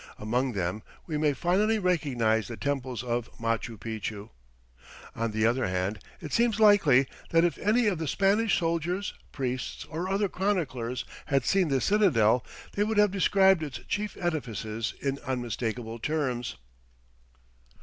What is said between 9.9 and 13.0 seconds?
other chroniclers had seen this citadel, they would